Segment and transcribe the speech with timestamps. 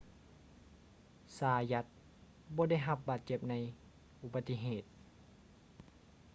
[1.37, 1.95] ຊາຢັດ zayat
[2.55, 3.53] ບໍ່ໄດ້ຮັບບາດເຈັບໃນ
[4.21, 4.83] ອຸປະຕິເຫດ